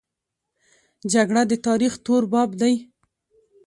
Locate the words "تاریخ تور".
1.67-2.23